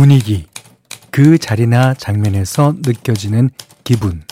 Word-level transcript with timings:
분위기, 0.00 0.46
그 1.10 1.36
자리나 1.36 1.92
장면에서 1.92 2.72
느껴지는 2.80 3.50
기분. 3.84 4.22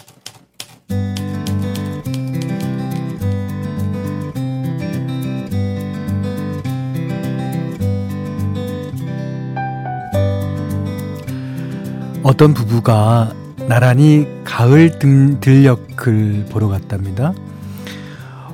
어떤 12.22 12.54
부부가 12.54 13.35
나란히 13.69 14.26
가을 14.44 14.98
등 14.98 15.38
들녘을 15.40 16.46
보러 16.50 16.69
갔답니다. 16.69 17.34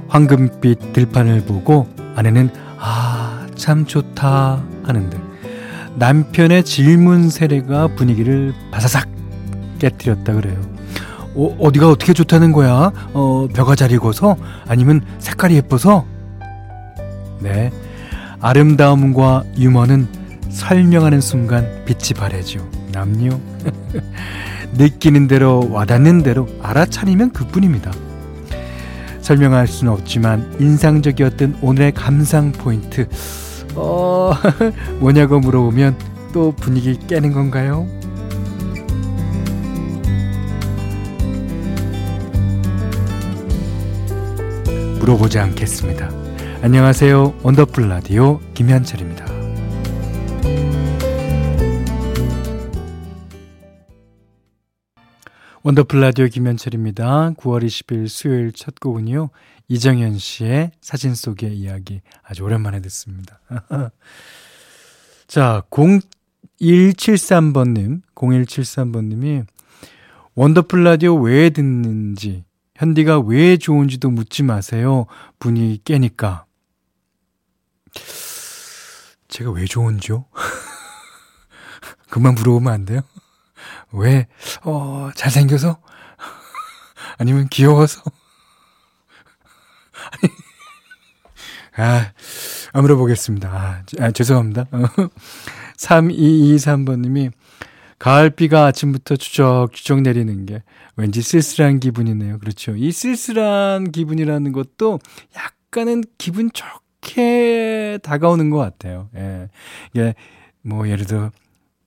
황금빛 0.08 0.92
들판을 0.92 1.44
보고 1.44 1.86
아내는 2.16 2.50
아, 2.76 3.46
참 3.54 3.86
좋다 3.86 4.64
하는데 4.82 5.23
남편의 5.96 6.64
질문 6.64 7.30
세례가 7.30 7.88
분위기를 7.88 8.54
바사삭 8.70 9.08
깨뜨렸다 9.78 10.34
그래요. 10.34 10.60
어, 11.34 11.56
어디가 11.60 11.88
어떻게 11.88 12.12
좋다는 12.12 12.52
거야? 12.52 12.92
어, 13.12 13.48
벼가 13.52 13.74
잘 13.74 13.92
익어서? 13.92 14.36
아니면 14.66 15.02
색깔이 15.18 15.54
예뻐서? 15.56 16.04
네. 17.40 17.72
아름다움과 18.40 19.44
유머는 19.58 20.08
설명하는 20.50 21.20
순간 21.20 21.66
빛이 21.84 22.14
바래죠. 22.16 22.68
남요. 22.92 23.40
느끼는 24.76 25.28
대로 25.28 25.68
와닿는 25.70 26.22
대로 26.22 26.48
알아차리면 26.62 27.32
그뿐입니다. 27.32 27.92
설명할 29.20 29.66
수는 29.66 29.92
없지만 29.92 30.56
인상적이었던 30.60 31.58
오늘의 31.62 31.92
감상 31.92 32.52
포인트 32.52 33.08
어 33.76 34.32
뭐냐고 35.00 35.40
물어보면 35.40 35.96
또 36.32 36.52
분위기 36.52 36.98
깨는 36.98 37.32
건가요? 37.32 37.86
물어보지 45.00 45.38
않겠습니다. 45.38 46.08
안녕하세요. 46.62 47.34
원더풀 47.42 47.88
라디오 47.90 48.40
김현철입니다. 48.54 49.26
원더풀 55.62 56.00
라디오 56.00 56.26
김현철입니다. 56.26 57.32
9월 57.38 57.64
20일 57.64 58.08
수요일 58.08 58.52
첫 58.52 58.80
곡은요. 58.80 59.30
이정현 59.68 60.18
씨의 60.18 60.72
사진 60.80 61.14
속의 61.14 61.56
이야기 61.56 62.00
아주 62.22 62.42
오랜만에 62.44 62.80
듣습니다. 62.82 63.40
자, 65.26 65.62
0173번님, 65.70 68.02
0173번님이 68.14 69.46
원더풀 70.34 70.84
라디오 70.84 71.14
왜 71.16 71.48
듣는지, 71.50 72.44
현디가 72.76 73.20
왜 73.20 73.56
좋은지도 73.56 74.10
묻지 74.10 74.42
마세요. 74.42 75.06
분위기 75.38 75.80
깨니까. 75.84 76.44
제가 79.28 79.50
왜 79.50 79.64
좋은지요? 79.64 80.26
그만 82.10 82.34
물어보면 82.34 82.72
안 82.72 82.84
돼요? 82.84 83.00
왜? 83.92 84.26
어, 84.62 85.10
잘생겨서? 85.14 85.80
아니면 87.18 87.48
귀여워서? 87.48 88.02
아, 91.76 92.12
안 92.72 92.82
물어보겠습니다. 92.82 93.48
아, 93.48 93.82
아 94.00 94.10
죄송합니다. 94.10 94.66
3223번님이 95.78 97.32
가을비가 97.98 98.66
아침부터 98.66 99.16
추적추적 99.16 100.02
내리는 100.02 100.46
게 100.46 100.62
왠지 100.96 101.22
쓸쓸한 101.22 101.80
기분이네요. 101.80 102.38
그렇죠. 102.38 102.74
이 102.76 102.92
쓸쓸한 102.92 103.92
기분이라는 103.92 104.52
것도 104.52 105.00
약간은 105.36 106.04
기분 106.18 106.50
좋게 106.52 108.00
다가오는 108.02 108.50
것 108.50 108.58
같아요. 108.58 109.08
예. 109.16 109.48
이게 109.92 110.14
뭐 110.62 110.88
예를 110.88 111.06
들어 111.06 111.30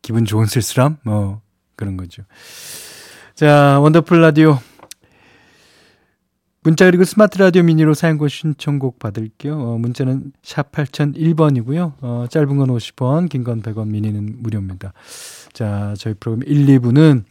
기분 0.01 0.25
좋은 0.25 0.45
쓸쓸함? 0.45 0.97
뭐 1.03 1.41
그런 1.75 1.97
거죠. 1.97 2.23
자, 3.35 3.79
원더풀 3.79 4.19
라디오. 4.22 4.59
문자 6.67 6.83
그리고 6.83 7.05
스마트 7.05 7.38
라디오 7.38 7.63
미니로 7.63 7.94
사연과 7.94 8.28
신청곡 8.28 9.00
받을게요. 9.00 9.57
어, 9.57 9.78
문자는 9.78 10.33
샵 10.44 10.69
8001번이고요. 10.73 11.94
어, 12.01 12.25
짧은 12.29 12.57
건 12.57 12.67
50원, 12.67 13.29
긴 13.29 13.45
건 13.45 13.61
100원, 13.61 13.88
미니는 13.88 14.39
무료입니다. 14.39 14.91
자, 15.53 15.94
저희 15.97 16.13
프로그램 16.16 16.44
1, 16.45 16.66
2부는 16.81 17.23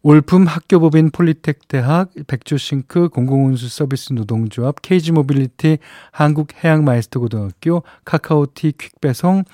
올품 0.00 0.46
학교법인 0.46 1.10
폴리텍 1.10 1.68
대학, 1.68 2.08
백조싱크 2.26 3.10
공공운수 3.10 3.68
서비스 3.68 4.14
노동조합, 4.14 4.76
케이지 4.80 5.12
모빌리티, 5.12 5.76
한국해양마이스터 6.12 7.20
고등학교, 7.20 7.82
카카오티 8.06 8.72
퀵배송, 8.78 9.44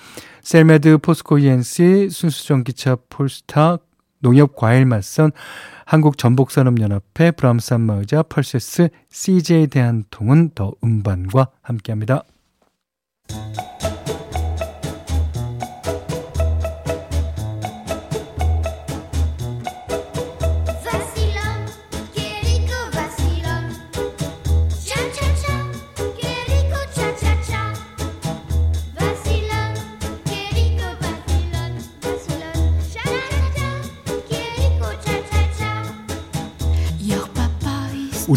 셀메드 0.42 0.98
포스코 0.98 1.38
ENC, 1.40 2.10
순수전기차 2.10 2.98
폴스타, 3.08 3.78
농협 4.20 4.56
과일맛선, 4.56 5.32
한국전복산업연합회, 5.86 7.32
브람산마의자, 7.32 8.22
펄세스, 8.22 8.88
CJ 9.10 9.68
대한통운 9.68 10.50
더 10.54 10.72
음반과 10.84 11.48
함께합니다. 11.62 12.24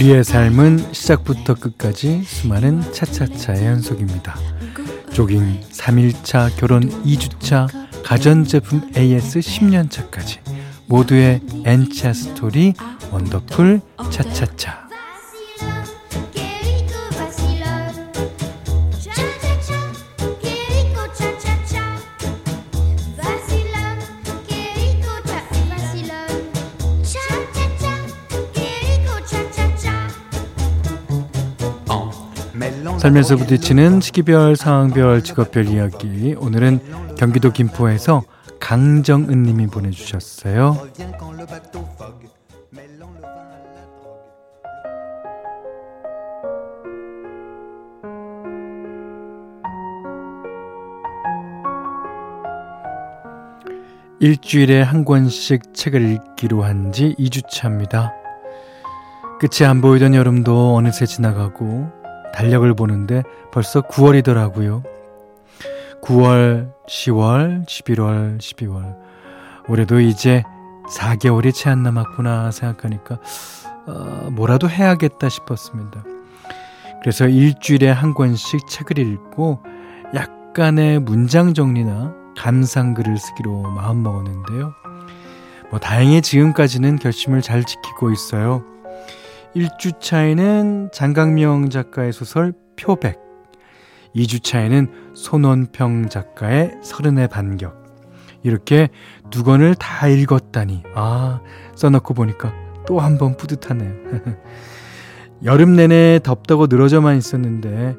우리의 0.03 0.25
삶은 0.25 0.91
시작부터 0.91 1.53
끝까지 1.53 2.23
수많은 2.23 2.81
차차차의 2.91 3.65
연속입니다. 3.67 4.35
조깅 5.13 5.61
3일차, 5.71 6.53
결혼 6.57 6.89
2주차, 7.05 7.69
가전제품 8.03 8.91
AS 8.97 9.39
10년차까지 9.39 10.39
모두의 10.87 11.39
N차 11.63 12.11
스토리 12.11 12.73
원더풀 13.11 13.79
차차차 14.11 14.82
살면서 33.03 33.35
부딪히는 33.35 33.99
시기별, 33.99 34.55
상황별, 34.55 35.25
직업별 35.25 35.67
이야기. 35.67 36.35
오늘은 36.39 37.15
경기도 37.17 37.51
김포에서 37.51 38.23
강정은 38.61 39.43
님이 39.43 39.67
보내주셨어요. 39.67 40.87
일주일에 54.21 54.81
한 54.81 55.03
권씩 55.03 55.73
책을 55.73 56.09
읽기로 56.09 56.63
한 56.63 56.93
지 56.93 57.13
2주차입니다. 57.19 58.13
끝이 59.41 59.67
안 59.67 59.81
보이던 59.81 60.15
여름도 60.15 60.75
어느새 60.75 61.05
지나가고 61.05 62.02
달력을 62.33 62.73
보는데 62.73 63.23
벌써 63.51 63.81
9월이더라고요. 63.81 64.83
9월, 66.01 66.71
10월, 66.87 67.65
11월, 67.65 68.37
12월. 68.39 68.95
올해도 69.69 70.01
이제 70.01 70.43
4개월이 70.89 71.53
채 71.53 71.69
안 71.69 71.83
남았구나 71.83 72.51
생각하니까, 72.51 73.19
어, 73.87 74.29
뭐라도 74.31 74.69
해야겠다 74.69 75.29
싶었습니다. 75.29 76.03
그래서 77.01 77.27
일주일에 77.27 77.89
한 77.89 78.13
권씩 78.13 78.67
책을 78.67 78.97
읽고 78.99 79.59
약간의 80.13 80.99
문장 80.99 81.53
정리나 81.53 82.13
감상글을 82.37 83.17
쓰기로 83.17 83.61
마음먹었는데요. 83.61 84.73
뭐 85.69 85.79
다행히 85.79 86.21
지금까지는 86.21 86.97
결심을 86.97 87.41
잘 87.41 87.63
지키고 87.63 88.11
있어요. 88.11 88.63
1주차에는 89.55 90.91
장강명 90.91 91.69
작가의 91.69 92.11
소설 92.11 92.53
표백, 92.75 93.19
2주차에는 94.15 95.15
손원평 95.15 96.09
작가의 96.09 96.77
서른의 96.81 97.27
반격, 97.27 97.83
이렇게 98.43 98.89
두 99.29 99.43
권을 99.43 99.75
다 99.75 100.07
읽었다니. 100.07 100.83
아, 100.95 101.41
써놓고 101.75 102.13
보니까 102.13 102.53
또 102.85 102.99
한 102.99 103.17
번 103.17 103.37
뿌듯하네요. 103.37 103.93
여름 105.45 105.75
내내 105.75 106.19
덥다고 106.23 106.67
늘어져만 106.67 107.17
있었는데 107.17 107.95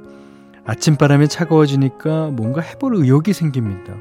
아침바람이 0.66 1.28
차가워지니까 1.28 2.30
뭔가 2.32 2.60
해볼 2.62 2.96
의욕이 2.96 3.32
생깁니다. 3.32 3.94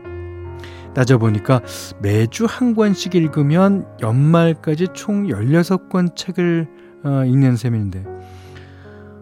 따져보니까 0.93 1.61
매주 2.01 2.45
한 2.45 2.75
권씩 2.75 3.15
읽으면 3.15 3.85
연말까지 4.01 4.89
총 4.93 5.27
16권 5.27 6.15
책을 6.15 6.67
어, 7.03 7.25
읽는 7.25 7.57
셈인데 7.57 8.03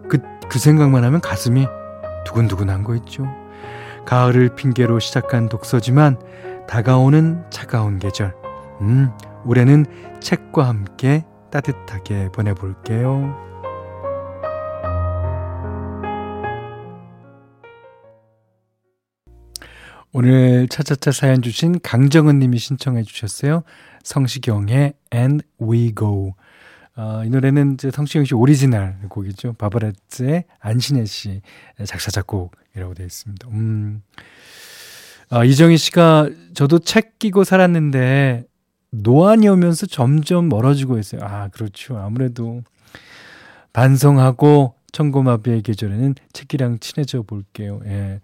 그, 0.08 0.18
그 0.48 0.58
생각만 0.58 1.04
하면 1.04 1.20
가슴이 1.20 1.66
두근두근한 2.24 2.84
거 2.84 2.94
있죠. 2.96 3.26
가을을 4.04 4.54
핑계로 4.54 4.98
시작한 4.98 5.48
독서지만 5.48 6.18
다가오는 6.68 7.44
차가운 7.50 7.98
계절. 7.98 8.34
음, 8.80 9.10
올해는 9.44 9.86
책과 10.20 10.66
함께 10.66 11.24
따뜻하게 11.50 12.30
보내볼게요. 12.32 13.52
오늘 20.14 20.68
차차차 20.68 21.10
사연 21.10 21.40
주신 21.40 21.80
강정은 21.80 22.38
님이 22.38 22.58
신청해 22.58 23.02
주셨어요. 23.02 23.62
성시경의 24.02 24.92
And 25.14 25.42
We 25.60 25.94
Go. 25.94 26.34
어, 26.96 27.22
이 27.24 27.30
노래는 27.30 27.74
이제 27.74 27.90
성시경 27.90 28.24
씨 28.24 28.34
오리지널 28.34 28.96
곡이죠. 29.08 29.54
바버렛츠의 29.54 30.44
안신애 30.60 31.04
씨 31.06 31.40
작사 31.84 32.10
작곡이라고 32.10 32.94
되어 32.94 33.06
있습니다. 33.06 33.48
음. 33.48 34.02
아, 35.30 35.44
이정희 35.44 35.78
씨가 35.78 36.28
저도 36.52 36.78
책 36.78 37.18
끼고 37.18 37.44
살았는데 37.44 38.44
노안이 38.90 39.48
오면서 39.48 39.86
점점 39.86 40.50
멀어지고 40.50 40.98
있어요. 40.98 41.22
아, 41.24 41.48
그렇죠. 41.48 41.96
아무래도 41.96 42.62
반성하고 43.72 44.74
천고마비의 44.92 45.62
계절에는 45.62 46.14
책이랑 46.34 46.80
친해져 46.80 47.22
볼게요. 47.22 47.80
예. 47.86 48.20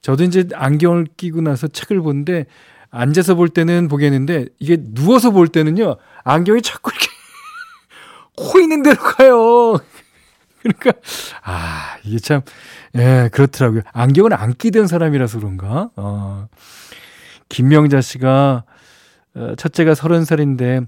저도 0.00 0.22
이제 0.22 0.48
안경을 0.54 1.08
끼고 1.16 1.40
나서 1.40 1.66
책을 1.66 2.00
보는데 2.00 2.46
앉아서 2.90 3.34
볼 3.34 3.48
때는 3.48 3.88
보겠는데 3.88 4.46
이게 4.60 4.76
누워서 4.80 5.32
볼 5.32 5.48
때는요. 5.48 5.96
안경이 6.22 6.62
자꾸 6.62 6.92
이렇게 6.92 7.17
코 8.38 8.60
있는 8.60 8.82
대로 8.82 8.96
가요. 8.96 9.78
그러니까 10.62 10.92
아 11.42 11.96
이게 12.04 12.18
참 12.18 12.42
예 12.96 13.28
그렇더라고요. 13.32 13.82
안경을 13.92 14.34
안 14.34 14.54
끼던 14.54 14.86
사람이라서 14.86 15.38
그런가. 15.38 15.90
어. 15.96 16.48
김명자 17.48 18.00
씨가 18.00 18.64
어, 19.34 19.54
첫째가 19.56 19.94
서른 19.94 20.24
살인데 20.24 20.80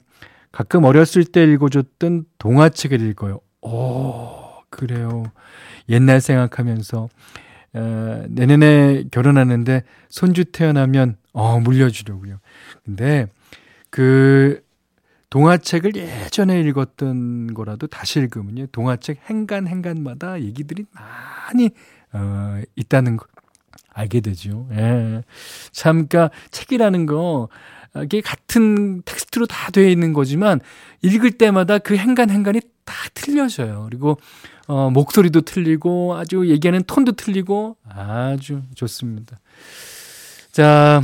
가끔 0.53 0.85
어렸을 0.85 1.25
때 1.25 1.45
읽어줬던 1.45 2.25
동화책을 2.39 3.01
읽어요. 3.01 3.41
오 3.63 4.33
그래요. 4.71 5.25
옛날 5.89 6.21
생각하면서 6.21 7.09
어, 7.73 8.25
내년에 8.29 9.05
결혼하는데 9.11 9.85
손주 10.09 10.45
태어나면 10.47 11.17
어 11.33 11.61
물려주려고요. 11.61 12.39
근데 12.85 13.27
그 13.91 14.63
동화책을 15.31 15.95
예전에 15.97 16.61
읽었던 16.61 17.55
거라도 17.55 17.87
다시 17.87 18.19
읽으면요. 18.19 18.67
동화책 18.73 19.21
행간 19.31 19.67
행간마다 19.69 20.41
얘기들이 20.41 20.85
많이 20.93 21.71
어, 22.13 22.61
있다는 22.77 23.17
거 23.17 23.27
알게 23.93 24.21
되죠. 24.21 24.69
예. 24.73 25.23
참, 25.73 26.09
그니까 26.09 26.31
책이라는 26.51 27.07
거, 27.07 27.49
이게 28.03 28.21
같은 28.21 29.03
텍스트로 29.03 29.47
다 29.47 29.71
되어 29.71 29.89
있는 29.89 30.13
거지만 30.13 30.61
읽을 31.03 31.33
때마다 31.33 31.79
그 31.79 31.97
행간 31.97 32.31
행간이 32.31 32.61
다 32.85 32.95
틀려져요. 33.15 33.87
그리고 33.89 34.19
어, 34.67 34.91
목소리도 34.91 35.41
틀리고 35.43 36.17
아주 36.17 36.49
얘기하는 36.49 36.85
톤도 36.85 37.13
틀리고 37.13 37.77
아주 37.89 38.63
좋습니다. 38.75 39.41
자, 40.53 41.03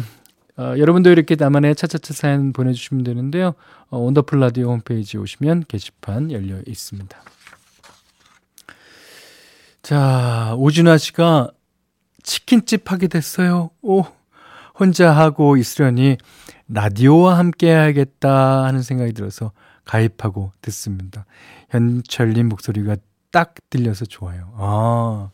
어, 0.59 0.75
여러분도 0.79 1.11
이렇게 1.11 1.37
나만의 1.39 1.75
차차차 1.77 2.15
사연 2.15 2.53
보내주시면 2.53 3.05
되는데요. 3.05 3.55
어, 3.91 3.99
원더풀 3.99 4.41
라디오 4.41 4.71
홈페이지 4.71 5.19
오시면 5.19 5.65
게시판 5.69 6.33
열려 6.33 6.57
있습니다. 6.67 7.17
자, 9.83 10.55
오진아 10.57 10.99
씨가 10.99 11.51
치킨집 12.23 12.91
하게 12.91 13.07
됐어요. 13.07 13.71
오, 13.83 14.05
혼자 14.79 15.13
하고 15.13 15.57
있으려니 15.57 16.17
라디오와 16.69 17.39
함께 17.39 17.69
해야겠다 17.69 18.65
하는 18.65 18.83
생각이 18.83 19.13
들어서 19.13 19.53
가입하고 19.85 20.53
듣습니다. 20.63 21.25
현철님 21.71 22.49
목소리가 22.49 22.97
딱 23.31 23.55
들려서 23.71 24.07
좋아요. 24.07 24.53
아, 24.57 25.31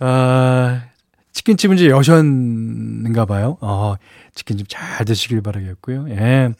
아 0.00 0.82
치킨집은 1.44 1.76
이제 1.76 1.88
여션인가 1.88 3.26
봐요. 3.26 3.58
어, 3.60 3.96
치킨집 4.34 4.66
잘 4.68 5.04
드시길 5.04 5.42
바라겠고요. 5.42 6.08
예. 6.08 6.52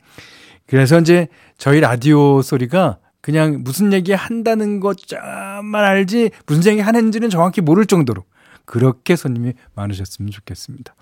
그래서 0.66 1.00
이제 1.00 1.28
저희 1.56 1.80
라디오 1.80 2.42
소리가 2.42 2.98
그냥 3.22 3.62
무슨 3.64 3.94
얘기 3.94 4.12
한다는 4.12 4.80
것만 4.80 5.84
알지 5.84 6.30
무슨 6.46 6.70
얘기 6.72 6.80
하는지는 6.80 7.30
정확히 7.30 7.62
모를 7.62 7.86
정도로 7.86 8.24
그렇게 8.66 9.16
손님이 9.16 9.54
많으셨으면 9.74 10.30
좋겠습니다. 10.30 10.94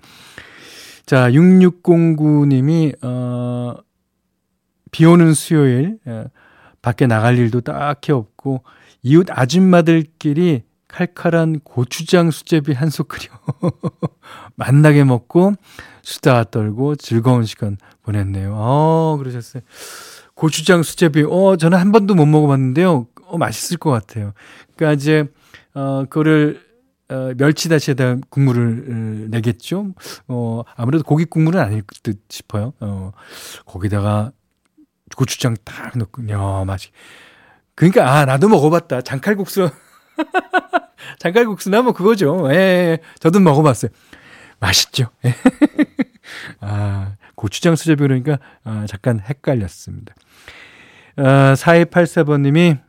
자, 1.05 1.29
6609님이, 1.31 3.03
어, 3.03 3.75
비 4.91 5.05
오는 5.05 5.33
수요일, 5.33 5.97
어, 6.05 6.25
밖에 6.81 7.07
나갈 7.07 7.37
일도 7.37 7.61
딱히 7.61 8.13
없고, 8.13 8.63
이웃 9.01 9.27
아줌마들끼리 9.29 10.63
칼칼한 10.93 11.59
고추장 11.63 12.29
수제비 12.29 12.73
한 12.73 12.91
소크려 12.91 13.27
만나게 14.55 15.03
먹고 15.03 15.55
수다 16.03 16.43
떨고 16.45 16.95
즐거운 16.95 17.45
시간 17.45 17.77
보냈네요. 18.03 18.53
어, 18.55 19.17
그러셨어요. 19.17 19.63
고추장 20.35 20.83
수제비, 20.83 21.23
어, 21.23 21.57
저는 21.57 21.79
한 21.79 21.91
번도 21.91 22.13
못 22.13 22.27
먹어봤는데요. 22.27 23.07
어, 23.25 23.37
맛있을 23.39 23.77
것 23.77 23.89
같아요. 23.89 24.33
그러니까 24.75 24.93
이제, 24.93 25.25
어, 25.73 26.03
그거를, 26.07 26.61
어, 27.09 27.31
멸치 27.37 27.69
다시에다 27.69 28.17
국물을 28.29 28.85
어, 28.87 29.29
내겠죠. 29.31 29.93
어, 30.27 30.61
아무래도 30.75 31.03
고기 31.03 31.25
국물은 31.25 31.59
아닐 31.59 31.81
듯 32.03 32.21
싶어요. 32.29 32.73
어, 32.79 33.11
거기다가 33.65 34.31
고추장 35.15 35.55
딱 35.63 35.97
넣고, 35.97 36.29
야, 36.29 36.63
맛이. 36.65 36.89
그러니까, 37.73 38.13
아, 38.15 38.25
나도 38.25 38.47
먹어봤다. 38.47 39.01
장칼국수. 39.01 39.71
장칼국수나 41.19 41.81
뭐 41.81 41.93
그거죠. 41.93 42.47
예, 42.51 42.55
예. 42.55 42.97
저도 43.19 43.39
먹어봤어요. 43.39 43.91
맛있죠. 44.59 45.07
예. 45.25 45.33
아, 46.61 47.15
고추장 47.35 47.75
수제비 47.75 48.01
그러니까 48.01 48.39
아, 48.63 48.85
잠깐 48.87 49.19
헷갈렸습니다. 49.19 50.15
아, 51.17 51.53
4284번님이 51.55 52.79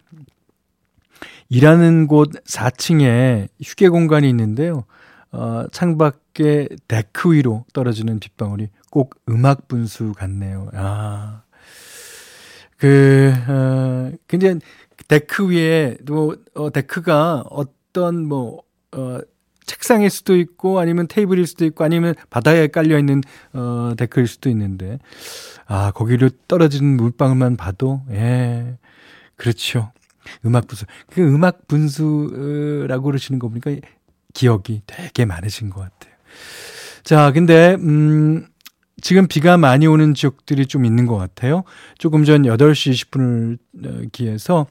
일하는 1.49 2.07
곳 2.07 2.31
4층에 2.45 3.49
휴게 3.63 3.89
공간이 3.89 4.29
있는데요. 4.29 4.85
어, 5.31 5.67
창밖에 5.73 6.69
데크 6.89 7.33
위로 7.33 7.65
떨어지는 7.73 8.21
빗방울이 8.21 8.69
꼭 8.91 9.15
음악 9.29 9.69
분수 9.69 10.13
같네요. 10.13 10.69
아. 10.75 11.43
그, 12.77 13.33
어, 13.49 14.13
근데 14.27 14.59
데크 15.09 15.51
위에 15.51 15.97
또, 16.07 16.37
어, 16.55 16.71
데크가 16.71 17.45
어떤 17.51 18.27
뭐, 18.27 18.63
어, 18.93 19.21
책상일 19.67 20.11
수도 20.11 20.37
있고 20.37 20.79
아니면 20.79 21.07
테이블일 21.09 21.47
수도 21.47 21.65
있고 21.65 21.85
아니면 21.85 22.15
바닥에 22.31 22.67
깔려 22.67 22.99
있는 22.99 23.23
어 23.53 23.93
데크일 23.97 24.27
수도 24.27 24.51
있는데 24.51 24.99
아 25.67 25.91
거기로 25.93 26.31
떨어지는 26.49 26.97
물방울만 26.97 27.57
봐도 27.57 28.03
예 28.11 28.77
그렇죠 29.37 29.93
음악 30.45 30.67
분수 30.67 30.85
그 31.11 31.23
음악 31.23 31.67
분수라고 31.67 33.05
그러시는 33.05 33.39
거 33.39 33.49
보니까 33.49 33.75
기억이 34.35 34.83
되게 34.87 35.25
많으신 35.25 35.71
것 35.71 35.81
같아요. 35.81 36.15
자 37.03 37.33
근데 37.33 37.77
음 37.81 38.47
지금 39.01 39.27
비가 39.27 39.57
많이 39.57 39.87
오는 39.87 40.15
지역들이 40.15 40.67
좀 40.67 40.85
있는 40.85 41.07
것 41.07 41.17
같아요. 41.17 41.65
조금 41.99 42.25
전 42.25 42.43
8시 42.43 42.93
20분을 43.11 43.59
어, 43.87 44.09
기해서 44.13 44.67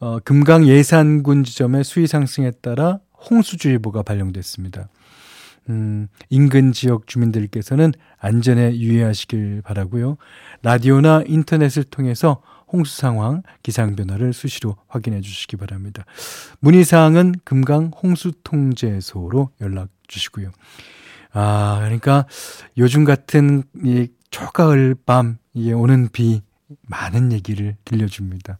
어, 0.00 0.18
금강 0.18 0.66
예산군 0.66 1.44
지점의 1.44 1.84
수위 1.84 2.06
상승에 2.06 2.50
따라 2.62 3.00
홍수주의보가 3.30 4.02
발령됐습니다. 4.02 4.88
음, 5.68 6.08
인근 6.30 6.72
지역 6.72 7.06
주민들께서는 7.06 7.92
안전에 8.18 8.76
유의하시길 8.76 9.60
바라고요. 9.62 10.16
라디오나 10.62 11.24
인터넷을 11.26 11.84
통해서 11.84 12.42
홍수 12.72 12.96
상황, 12.96 13.42
기상 13.62 13.94
변화를 13.94 14.32
수시로 14.32 14.76
확인해 14.88 15.20
주시기 15.20 15.56
바랍니다. 15.56 16.06
문의 16.60 16.84
사항은 16.84 17.34
금강 17.44 17.90
홍수 18.02 18.32
통제소로 18.42 19.50
연락 19.60 19.88
주시고요. 20.08 20.50
아, 21.32 21.80
그러니까 21.80 22.26
요즘 22.78 23.04
같은 23.04 23.64
이 23.84 24.08
초가을 24.30 24.96
밤, 25.04 25.36
이 25.52 25.72
오는 25.72 26.08
비, 26.10 26.42
많은 26.82 27.32
얘기를 27.32 27.76
들려줍니다. 27.84 28.58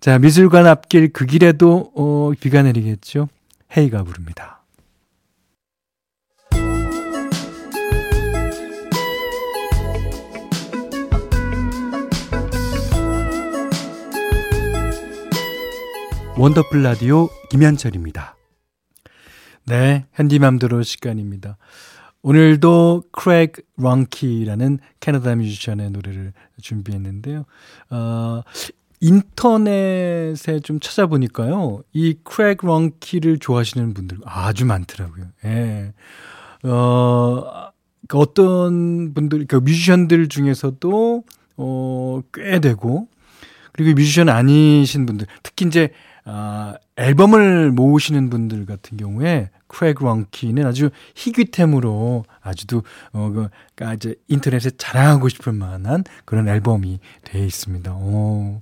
자, 0.00 0.18
미술관 0.18 0.66
앞길 0.66 1.12
그 1.12 1.26
길에도, 1.26 1.92
어, 1.96 2.32
비가 2.38 2.62
내리겠죠? 2.62 3.28
헤이가 3.76 4.02
부릅니다. 4.04 4.62
원더풀 16.36 16.82
라디오 16.82 17.28
김현철입니다. 17.50 18.36
네, 19.66 20.06
현디맘대로 20.14 20.82
시간입니다. 20.82 21.56
오늘도 22.22 23.04
크랙 23.10 23.56
런키라는 23.76 24.78
캐나다 25.00 25.34
뮤지션의 25.34 25.90
노래를 25.90 26.32
준비했는데요. 26.60 27.44
어, 27.90 28.42
인터넷에 29.00 30.60
좀 30.60 30.78
찾아보니까요. 30.78 31.82
이 31.92 32.14
크랙 32.22 32.58
런키를 32.64 33.38
좋아하시는 33.38 33.92
분들 33.94 34.18
아주 34.24 34.64
많더라고요. 34.64 35.26
예. 35.44 35.92
어, 36.62 37.70
그 38.06 38.18
어떤 38.18 39.12
분들, 39.14 39.46
그 39.48 39.56
뮤지션들 39.56 40.28
중에서도 40.28 41.24
어, 41.56 42.20
꽤 42.32 42.60
되고, 42.60 43.08
그리고 43.72 43.94
뮤지션 43.94 44.28
아니신 44.28 45.06
분들, 45.06 45.26
특히 45.42 45.66
이제 45.66 45.90
아, 46.24 46.74
앨범을 46.96 47.72
모으시는 47.72 48.30
분들 48.30 48.66
같은 48.66 48.96
경우에 48.96 49.50
크레그 49.66 50.04
런키는 50.04 50.66
아주 50.66 50.90
희귀템으로 51.16 52.24
아주도 52.40 52.82
어, 53.12 53.30
그, 53.30 53.48
그러니까 53.74 53.94
이제 53.94 54.14
인터넷에 54.28 54.70
자랑하고 54.76 55.28
싶을 55.28 55.52
만한 55.52 56.04
그런 56.24 56.48
앨범이 56.48 57.00
되어 57.24 57.44
있습니다. 57.44 57.92
오. 57.94 58.60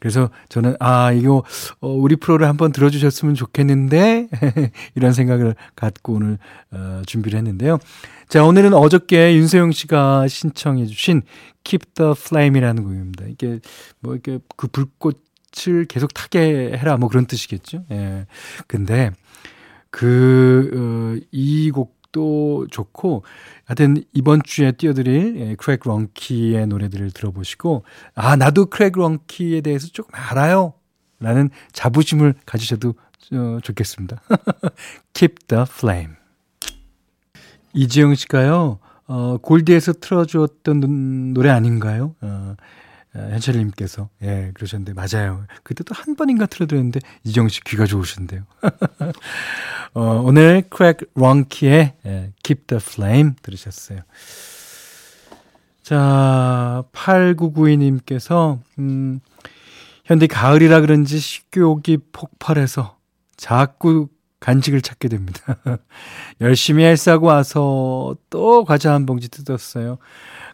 그래서 0.00 0.30
저는 0.48 0.76
아 0.80 1.12
이거 1.12 1.44
어, 1.80 1.88
우리 1.88 2.16
프로를 2.16 2.48
한번 2.48 2.72
들어주셨으면 2.72 3.34
좋겠는데 3.34 4.28
이런 4.96 5.12
생각을 5.12 5.54
갖고 5.76 6.14
오늘 6.14 6.38
어, 6.72 7.02
준비를 7.06 7.38
했는데요. 7.38 7.78
자 8.28 8.44
오늘은 8.44 8.74
어저께 8.74 9.36
윤세영 9.36 9.72
씨가 9.72 10.26
신청해주신 10.26 11.22
Keep 11.62 11.86
the 11.94 12.12
Flame이라는 12.16 12.82
곡입니다. 12.82 13.26
이게 13.26 13.60
뭐 14.00 14.14
이렇게 14.14 14.38
그 14.56 14.66
불꽃 14.68 15.25
빛을 15.56 15.86
계속 15.86 16.12
타게 16.14 16.76
해라 16.76 16.96
뭐 16.96 17.08
그런 17.08 17.26
뜻이겠죠. 17.26 17.84
예. 17.90 18.26
근데 18.66 19.10
그, 19.90 20.70
어, 20.74 21.26
이 21.32 21.70
곡도 21.70 22.66
좋고, 22.70 23.24
하여튼 23.64 24.04
이번 24.12 24.42
주에 24.44 24.72
띄워드릴 24.72 25.36
예, 25.38 25.54
크랙 25.54 25.80
런키의 25.84 26.66
노래들을 26.66 27.12
들어보시고, 27.12 27.84
아, 28.14 28.36
나도 28.36 28.66
크랙 28.66 28.92
런키에 28.96 29.62
대해서 29.62 29.88
조금 29.88 30.10
알아요. 30.14 30.74
라는 31.18 31.48
자부심을 31.72 32.34
가지셔도 32.44 32.94
어, 33.32 33.58
좋겠습니다. 33.62 34.20
Keep 35.14 35.46
the 35.48 35.64
Flame. 35.66 36.14
이지영 37.72 38.14
씨가요, 38.14 38.78
어, 39.06 39.38
골디에서 39.38 39.94
틀어주었던 39.94 41.32
노래 41.32 41.48
아닌가요? 41.48 42.14
어, 42.20 42.26
어, 42.26 42.56
현철님께서 43.30 44.08
예 44.22 44.50
그러셨는데 44.54 44.94
맞아요. 44.94 45.44
그때도 45.62 45.94
한 45.94 46.16
번인가 46.16 46.46
틀어드렸는데 46.46 47.00
이정 47.24 47.48
씨 47.48 47.60
귀가 47.62 47.86
좋으신데요. 47.86 48.42
어, 49.94 50.22
오늘 50.24 50.62
크랙 50.68 50.98
런키의 51.14 51.94
예, 52.06 52.32
Keep 52.42 52.66
the 52.66 52.80
Flame 52.82 53.32
들으셨어요. 53.42 54.00
자 55.82 56.84
8992님께서 56.92 58.58
음, 58.78 59.20
현대 60.04 60.26
가을이라 60.26 60.80
그런지 60.80 61.18
식욕이 61.18 61.98
폭발해서 62.12 62.96
자꾸 63.36 64.08
간식을 64.40 64.80
찾게 64.80 65.08
됩니다. 65.08 65.58
열심히 66.40 66.84
헬스하고 66.84 67.26
와서 67.26 68.16
또 68.30 68.64
과자 68.64 68.92
한 68.92 69.06
봉지 69.06 69.28
뜯었어요. 69.28 69.98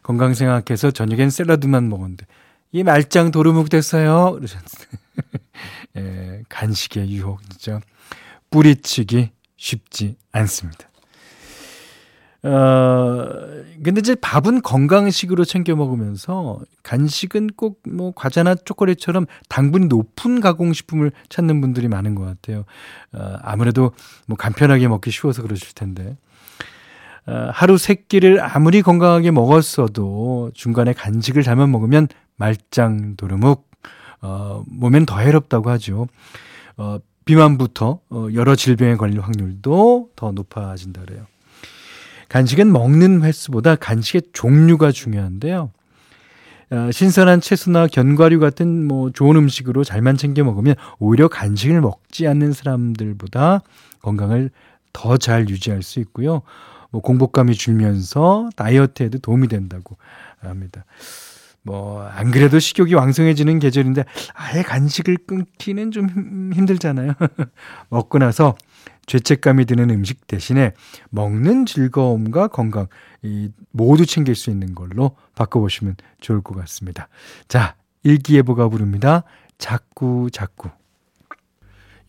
건강 0.03 0.35
생각해서 0.35 0.91
저녁엔 0.91 1.31
샐러드만 1.31 1.89
먹었는데 1.89 2.27
이 2.73 2.83
말짱 2.83 3.31
도루묵 3.31 3.69
됐어요. 3.69 4.33
그러셨어요. 4.33 4.89
예, 5.99 6.43
간식의 6.49 7.11
유혹, 7.11 7.41
진짜. 7.51 7.81
뿌리치기 8.51 9.31
쉽지 9.57 10.17
않습니다. 10.33 10.89
어, 12.45 13.29
근데 13.85 14.01
이제 14.01 14.17
밥은 14.17 14.63
건강식으로 14.63 15.45
챙겨 15.45 15.77
먹으면서 15.77 16.59
간식은 16.83 17.51
꼭 17.57 17.81
뭐 17.87 18.13
과자나 18.17 18.55
초콜릿처럼 18.57 19.27
당분이 19.49 19.87
높은 19.87 20.41
가공식품을 20.41 21.13
찾는 21.29 21.61
분들이 21.61 21.87
많은 21.89 22.15
것 22.17 22.25
같아요. 22.25 22.65
어, 23.13 23.37
아무래도 23.43 23.93
뭐 24.27 24.37
간편하게 24.37 24.89
먹기 24.89 25.11
쉬워서 25.11 25.43
그러실 25.43 25.75
텐데. 25.75 26.17
어, 27.27 27.51
하루 27.53 27.79
세 27.79 27.95
끼를 27.95 28.41
아무리 28.43 28.83
건강하게 28.83 29.31
먹었어도 29.31 30.51
중간에 30.55 30.93
간식을 30.93 31.45
잘못 31.45 31.69
먹으면 31.69 32.09
말짱 32.37 33.17
도루묵, 33.17 33.69
어, 34.23 34.65
몸엔 34.67 35.07
더 35.07 35.19
해롭다고 35.19 35.71
하죠. 35.71 36.07
어, 36.77 36.99
비만부터 37.25 38.01
어, 38.11 38.29
여러 38.35 38.57
질병에 38.57 38.97
걸릴 38.97 39.21
확률도 39.21 40.11
더 40.17 40.33
높아진다 40.33 41.03
그래요. 41.03 41.27
간식은 42.29 42.73
먹는 42.73 43.23
횟수보다 43.23 43.77
간식의 43.77 44.23
종류가 44.33 44.91
중요한데요. 44.91 45.71
어, 46.71 46.91
신선한 46.91 47.43
채소나 47.43 47.87
견과류 47.87 48.41
같은 48.41 48.87
뭐 48.89 49.11
좋은 49.11 49.37
음식으로 49.37 49.85
잘만 49.85 50.17
챙겨 50.17 50.43
먹으면 50.43 50.75
오히려 50.99 51.29
간식을 51.29 51.81
먹지 51.83 52.27
않는 52.27 52.53
사람들보다 52.55 53.61
건강을 54.01 54.51
더 54.95 55.17
잘 55.19 55.49
유지할 55.49 55.83
수 55.83 56.01
있고요. 56.01 56.43
뭐 56.91 57.01
공복감이 57.01 57.55
줄면서 57.55 58.51
다이어트에도 58.57 59.19
도움이 59.19 59.49
된다고 59.49 59.97
합니다. 60.41 60.85
뭐, 61.63 62.03
안 62.05 62.31
그래도 62.31 62.59
식욕이 62.59 62.95
왕성해지는 62.95 63.59
계절인데, 63.59 64.05
아예 64.35 64.63
간식을 64.63 65.19
끊기는 65.27 65.91
좀 65.91 66.53
힘들잖아요. 66.55 67.13
먹고 67.89 68.19
나서 68.19 68.57
죄책감이 69.07 69.65
드는 69.65 69.91
음식 69.91 70.27
대신에 70.27 70.73
먹는 71.11 71.67
즐거움과 71.67 72.49
건강, 72.49 72.87
이, 73.23 73.51
모두 73.71 74.07
챙길 74.07 74.35
수 74.35 74.51
있는 74.51 74.75
걸로 74.75 75.17
바꿔보시면 75.35 75.97
좋을 76.21 76.41
것 76.43 76.57
같습니다. 76.57 77.09
자, 77.49 77.77
일기예보가 78.03 78.69
부릅니다. 78.69 79.23
자꾸, 79.59 80.29
자꾸. 80.33 80.71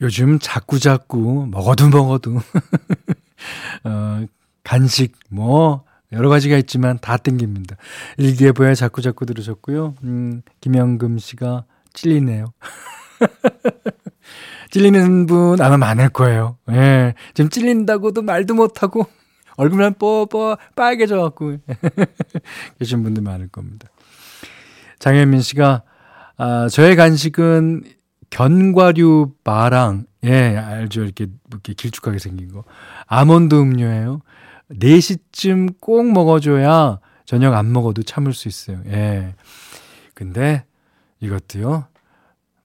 요즘 0.01 0.39
자꾸, 0.39 0.79
자꾸, 0.79 1.48
먹어도 1.50 1.89
먹어도, 1.89 2.38
어, 3.86 4.25
간식, 4.63 5.13
뭐, 5.29 5.86
여러 6.13 6.29
가지가 6.29 6.58
있지만 6.58 6.98
다 7.00 7.17
땡깁니다. 7.17 7.75
일기예보에 8.17 8.75
자꾸 8.75 9.01
자꾸 9.01 9.25
들으셨고요. 9.25 9.96
음, 10.03 10.41
김영금 10.62 11.17
씨가 11.17 11.65
찔리네요. 11.93 12.53
찔리는 14.72 15.25
분 15.27 15.62
아마 15.62 15.77
많을 15.77 16.10
거예요. 16.10 16.58
예. 16.72 17.13
지금 17.34 17.50
찔린다고도 17.50 18.22
말도 18.24 18.55
못하고 18.55 19.05
얼굴만 19.58 19.96
뽀뽀 20.00 20.58
빨개져 20.75 21.17
갖고 21.22 21.58
계신 22.79 23.03
분들 23.03 23.22
많을 23.22 23.50
겁니다. 23.50 23.88
장현민 25.00 25.41
씨가 25.41 25.84
아, 26.38 26.67
저의 26.70 26.96
간식은 26.96 27.84
견과류 28.32 29.34
마랑 29.43 30.05
예, 30.24 30.55
알죠. 30.58 31.03
이렇게, 31.03 31.27
이렇게 31.51 31.74
길쭉하게 31.74 32.17
생긴 32.17 32.51
거. 32.51 32.63
아몬드 33.05 33.55
음료예요. 33.55 34.22
4시쯤 34.80 35.75
꼭 35.80 36.12
먹어줘야 36.12 37.00
저녁 37.25 37.53
안 37.53 37.72
먹어도 37.72 38.03
참을 38.03 38.34
수 38.34 38.48
있어요. 38.48 38.82
예. 38.88 39.36
근데 40.13 40.65
이것도요. 41.20 41.88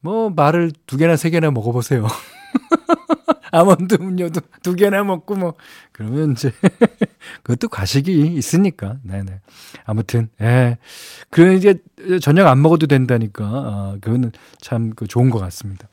뭐 0.01 0.31
말을 0.31 0.73
두 0.87 0.97
개나 0.97 1.17
세 1.17 1.31
개나 1.31 1.51
먹어보세요. 1.51 2.07
아몬드 3.51 3.97
음료도 3.99 4.41
두 4.63 4.75
개나 4.75 5.03
먹고 5.05 5.35
뭐 5.37 5.55
그러면 5.93 6.33
이제 6.33 6.53
그것도 7.43 7.69
과식이 7.69 8.35
있으니까. 8.35 8.99
네네. 9.03 9.41
아무튼 9.85 10.29
예. 10.41 10.77
그 11.31 11.55
이제 11.55 11.77
저녁 12.21 12.47
안 12.47 12.61
먹어도 12.63 12.87
된다니까. 12.87 13.45
아, 13.45 13.97
그거는 14.01 14.33
참 14.61 14.93
그 14.95 15.07
좋은 15.07 15.31
것 15.31 15.39
같습니다. 15.39 15.89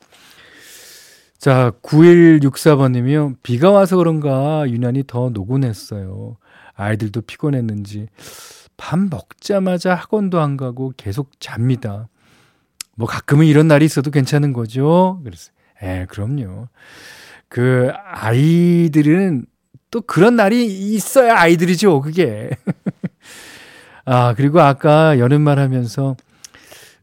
자, 1.38 1.72
9164번님이요. 1.82 3.36
비가 3.42 3.70
와서 3.70 3.96
그런가 3.96 4.64
유난히 4.68 5.04
더 5.06 5.30
노곤했어요. 5.30 6.36
아이들도 6.74 7.22
피곤했는지 7.22 8.08
밥 8.76 8.98
먹자마자 8.98 9.94
학원도 9.94 10.40
안 10.40 10.56
가고 10.56 10.92
계속 10.96 11.30
잡니다. 11.40 12.08
뭐 12.96 13.06
가끔은 13.06 13.46
이런 13.46 13.68
날이 13.68 13.84
있어도 13.84 14.10
괜찮은 14.10 14.52
거죠. 14.52 15.20
그래서, 15.24 15.50
예, 15.82 16.06
그럼요. 16.08 16.68
그 17.48 17.90
아이들은 18.04 19.46
또 19.90 20.00
그런 20.00 20.36
날이 20.36 20.66
있어야 20.66 21.38
아이들이죠, 21.38 22.00
그게. 22.00 22.50
아, 24.04 24.34
그리고 24.34 24.60
아까 24.60 25.18
여름말 25.18 25.58
하면서, 25.58 26.16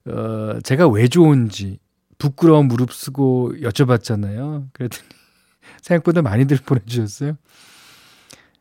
어, 0.05 0.59
제가 0.63 0.87
왜 0.87 1.07
좋은지 1.07 1.79
부끄러워 2.23 2.63
무릅쓰고 2.63 3.55
여쭤봤잖아요. 3.59 4.69
그랬더니 4.71 5.03
생각보다 5.83 6.21
많이들 6.21 6.55
보내주셨어요. 6.65 7.37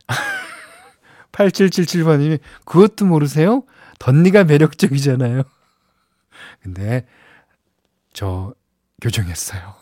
8777번님이 1.31 2.40
그것도 2.64 3.07
모르세요? 3.07 3.62
덧니가 4.00 4.42
매력적이잖아요. 4.42 5.45
근데 6.61 7.07
저 8.12 8.52
교정했어요. 9.00 9.75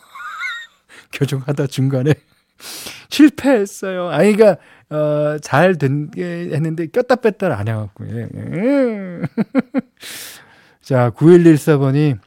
교정하다 1.15 1.67
중간에 1.69 2.13
실패했어요. 3.09 4.11
아이가 4.11 4.59
어, 4.91 5.39
잘된게 5.41 6.51
했는데 6.53 6.87
꼈다 6.89 7.17
뺐다 7.17 7.57
안 7.57 7.67
해갖고. 7.67 8.07
예. 8.11 8.29
자, 10.83 11.11
9114번이 11.11 12.19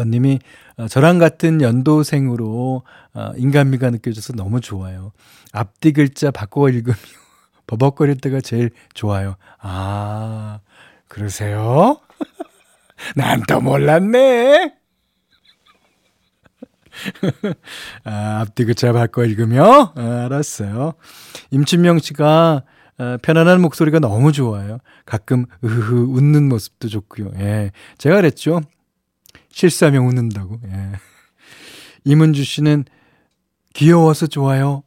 번님이 0.00 0.38
어, 0.78 0.88
저랑 0.88 1.18
같은 1.18 1.60
연도생으로 1.60 2.82
어, 3.14 3.32
인간미가 3.36 3.90
느껴져서 3.90 4.32
너무 4.32 4.60
좋아요. 4.60 5.12
앞뒤 5.52 5.92
글자 5.92 6.30
바꿔 6.30 6.68
읽으며 6.70 6.96
버벅거릴 7.66 8.16
때가 8.16 8.40
제일 8.40 8.70
좋아요. 8.94 9.36
아, 9.60 10.60
그러세요? 11.08 11.98
난 13.16 13.42
또 13.48 13.60
몰랐네. 13.60 14.74
아, 18.04 18.40
앞뒤 18.40 18.64
글자 18.64 18.92
바꿔 18.92 19.24
읽으며? 19.24 19.92
아, 19.94 20.24
알았어요. 20.26 20.94
임춘명 21.50 21.98
씨가 21.98 22.62
아, 22.98 23.18
편안한 23.22 23.60
목소리가 23.62 23.98
너무 23.98 24.32
좋아요. 24.32 24.78
가끔 25.06 25.46
으흐 25.64 26.06
웃는 26.10 26.48
모습도 26.48 26.88
좋고요. 26.88 27.30
예. 27.38 27.70
제가 27.98 28.16
그랬죠. 28.16 28.60
실수하면 29.52 30.04
웃는다고. 30.04 30.58
예. 30.66 30.92
이문주 32.04 32.44
씨는 32.44 32.84
귀여워서 33.74 34.26
좋아요. 34.26 34.82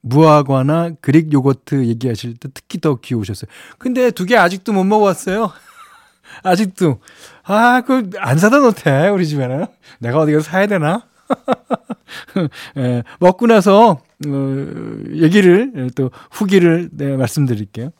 무화과나 0.00 0.90
그릭 1.00 1.32
요거트 1.32 1.86
얘기하실 1.86 2.36
때 2.36 2.48
특히 2.54 2.80
더 2.80 2.96
귀여우셨어요. 2.96 3.50
근데 3.78 4.10
두 4.10 4.26
개 4.26 4.36
아직도 4.36 4.72
못 4.72 4.84
먹어봤어요. 4.84 5.50
아직도. 6.44 7.00
아, 7.44 7.80
그, 7.86 8.10
안 8.18 8.38
사다 8.38 8.58
놓대, 8.58 9.08
우리 9.08 9.26
집에는. 9.26 9.66
내가 9.98 10.20
어디 10.20 10.32
가서 10.32 10.44
사야 10.50 10.66
되나? 10.66 11.06
예, 12.76 13.02
먹고 13.18 13.46
나서, 13.46 14.00
어, 14.26 14.56
얘기를, 15.12 15.90
또 15.94 16.10
후기를 16.30 16.90
네, 16.92 17.16
말씀드릴게요. 17.16 17.90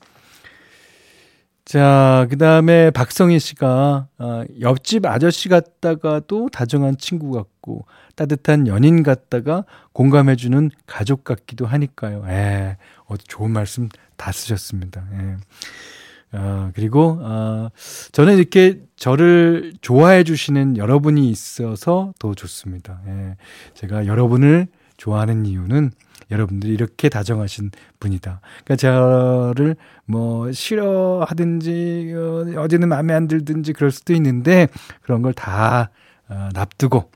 자, 1.68 2.26
그 2.30 2.38
다음에 2.38 2.90
박성희 2.90 3.38
씨가, 3.38 4.08
어, 4.16 4.42
옆집 4.58 5.04
아저씨 5.04 5.50
같다가도 5.50 6.48
다정한 6.48 6.96
친구 6.96 7.30
같고, 7.30 7.84
따뜻한 8.16 8.66
연인 8.66 9.02
같다가 9.02 9.66
공감해주는 9.92 10.70
가족 10.86 11.24
같기도 11.24 11.66
하니까요. 11.66 12.24
예, 12.28 12.78
어, 13.04 13.18
좋은 13.18 13.50
말씀 13.50 13.90
다 14.16 14.32
쓰셨습니다. 14.32 15.04
예. 15.12 16.38
어, 16.38 16.70
그리고, 16.74 17.18
어, 17.20 17.68
저는 18.12 18.38
이렇게 18.38 18.80
저를 18.96 19.74
좋아해 19.82 20.24
주시는 20.24 20.78
여러분이 20.78 21.28
있어서 21.28 22.14
더 22.18 22.32
좋습니다. 22.32 23.02
예. 23.08 23.36
제가 23.74 24.06
여러분을 24.06 24.68
좋아하는 24.98 25.46
이유는 25.46 25.92
여러분들이 26.30 26.74
이렇게 26.74 27.08
다정하신 27.08 27.70
분이다. 28.00 28.40
그러니까 28.64 28.76
저를 28.76 29.76
뭐 30.04 30.52
싫어하든지 30.52 32.12
어, 32.14 32.60
어제는 32.60 32.88
마음에 32.90 33.14
안 33.14 33.26
들든지 33.26 33.72
그럴 33.72 33.90
수도 33.90 34.12
있는데 34.12 34.68
그런 35.00 35.22
걸다 35.22 35.88
어, 36.28 36.48
납두고 36.52 37.10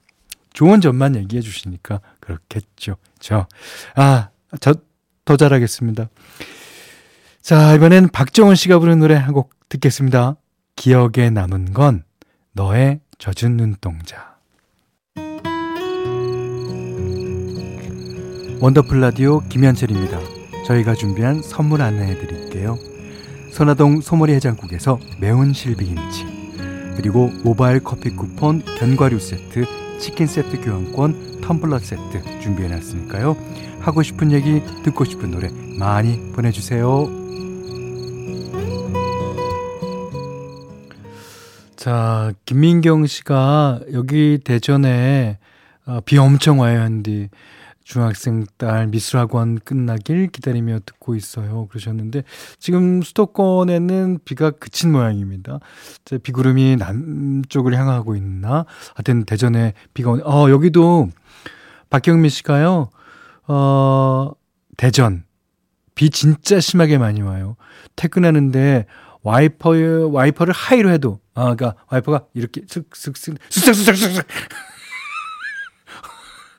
좋은 0.55 0.81
점만 0.81 1.17
얘기해 1.17 1.43
주시니까 1.43 2.01
그렇겠죠. 2.21 2.97
저, 3.21 3.47
아, 3.95 4.31
저 4.61 4.73
더 5.25 5.37
잘하겠습니다. 5.37 6.09
자, 7.41 7.75
이번엔 7.75 8.09
박정훈 8.09 8.55
씨가 8.55 8.79
부른 8.79 8.99
노래 9.01 9.15
한 9.15 9.33
곡 9.35 9.51
듣겠습니다. 9.69 10.37
기억에 10.77 11.31
남은 11.31 11.73
건 11.73 12.05
너의 12.53 13.01
젖은 13.19 13.57
눈동자. 13.57 14.32
원더풀 18.63 19.01
라디오 19.01 19.41
김현철입니다. 19.49 20.21
저희가 20.65 20.95
준비한 20.95 21.43
선물 21.43 21.83
안내해 21.83 22.17
드릴게요. 22.17 22.79
선화동 23.51 24.01
소머리 24.01 24.35
해장국에서 24.35 25.01
매운 25.19 25.53
실비김치 25.53 26.95
그리고 26.97 27.33
모바일 27.43 27.81
커피 27.81 28.11
쿠폰 28.11 28.63
견과류 28.79 29.19
세트 29.19 29.65
치킨 29.99 30.29
세트 30.29 30.61
교환권 30.61 31.41
텀블러 31.41 31.81
세트 31.81 32.39
준비해 32.41 32.69
놨으니까요. 32.69 33.37
하고 33.81 34.05
싶은 34.05 34.31
얘기 34.31 34.63
듣고 34.85 35.07
싶은 35.07 35.33
노래 35.33 35.49
많이 35.77 36.31
보내주세요. 36.31 37.09
자 41.75 42.33
김민경 42.45 43.07
씨가 43.07 43.81
여기 43.93 44.39
대전에 44.39 45.39
어, 45.85 45.99
비 46.05 46.17
엄청 46.17 46.61
와요 46.61 46.81
한디 46.81 47.29
중학생 47.85 48.45
딸 48.57 48.87
미술학원 48.89 49.59
끝나길 49.59 50.29
기다리며 50.29 50.81
듣고 50.87 51.15
있어요. 51.15 51.67
그러셨는데 51.69 52.23
지금 52.59 53.03
수도권에는 53.03 54.21
비가 54.25 54.51
그친 54.51 54.93
모양입니다. 54.93 55.59
제 56.05 56.19
비구름이 56.19 56.77
남쪽을 56.77 57.75
향하고 57.77 58.17
있나? 58.17 58.65
하여튼 58.95 59.25
대전에 59.25 59.75
비가 59.95 60.13
오네. 60.13 60.23
어, 60.25 60.51
여기도 60.51 61.09
박경미 61.91 62.29
씨가요. 62.29 62.91
어, 63.49 64.31
대전 64.77 65.25
비 65.95 66.11
진짜 66.11 66.61
심하게 66.61 66.99
많이 66.99 67.23
와요. 67.23 67.57
퇴근하는데 67.97 68.87
와이퍼 69.23 70.09
와이퍼를 70.11 70.53
high로 70.53 70.91
해도 70.91 71.21
아 71.35 71.55
그러니까 71.55 71.75
와이퍼가 71.91 72.27
이렇게 72.35 72.63
슥슥슥 72.67 73.39
슥슥슥슥 73.51 74.27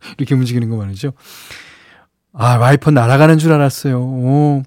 이렇게 0.17 0.35
움직이는 0.35 0.69
거 0.69 0.77
말이죠. 0.77 1.13
아, 2.33 2.57
와이퍼 2.57 2.91
날아가는 2.91 3.37
줄 3.37 3.51
알았어요. 3.53 3.99
오. 4.01 4.63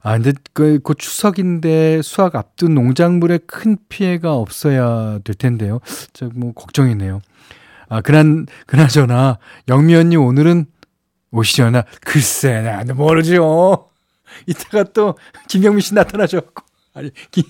아, 0.00 0.12
근데 0.12 0.32
그, 0.54 0.78
그 0.82 0.94
추석인데 0.94 2.02
수확 2.02 2.34
앞둔 2.36 2.74
농작물에 2.74 3.38
큰 3.46 3.76
피해가 3.88 4.34
없어야 4.34 5.18
될 5.24 5.34
텐데요. 5.34 5.80
저 6.12 6.30
뭐 6.34 6.52
걱정이네요. 6.54 7.20
아, 7.90 8.00
그난, 8.00 8.46
그나저나, 8.66 9.38
영미 9.68 9.94
언니 9.96 10.16
오늘은 10.16 10.66
오시려나? 11.30 11.84
글쎄, 12.02 12.62
나도 12.62 12.94
모르죠. 12.94 13.88
이따가 14.46 14.84
또 14.84 15.18
김영미 15.48 15.80
씨 15.82 15.94
나타나셔갖고. 15.94 16.64
아니, 16.94 17.10
김, 17.30 17.44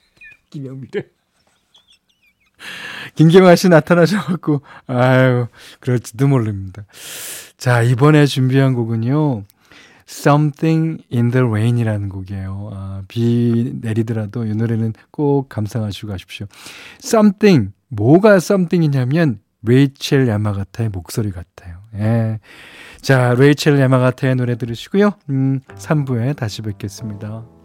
김영미를. 0.50 1.10
김경아 3.14 3.56
씨 3.56 3.68
나타나셔갖고, 3.68 4.62
아유, 4.86 5.46
그럴지도 5.80 6.28
모릅니다. 6.28 6.84
자, 7.56 7.82
이번에 7.82 8.26
준비한 8.26 8.74
곡은요, 8.74 9.44
Something 10.08 11.04
in 11.12 11.30
the 11.30 11.46
Rain이라는 11.46 12.08
곡이에요. 12.08 12.70
아, 12.72 13.02
비 13.08 13.72
내리더라도 13.80 14.44
이 14.44 14.54
노래는 14.54 14.92
꼭 15.10 15.48
감상하시고 15.48 16.08
가십시오. 16.08 16.46
Something, 17.02 17.72
뭐가 17.88 18.36
Something이냐면, 18.36 19.40
레이첼 19.62 20.28
야마가타의 20.28 20.90
목소리 20.90 21.30
같아요. 21.30 21.78
예. 21.94 22.40
자, 23.00 23.34
레이첼 23.34 23.78
야마가타의 23.78 24.36
노래 24.36 24.56
들으시고요. 24.56 25.12
음, 25.30 25.60
3부에 25.76 26.36
다시 26.36 26.62
뵙겠습니다. 26.62 27.61